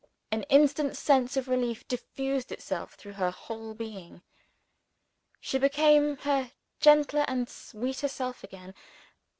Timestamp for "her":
3.13-3.29, 6.23-6.53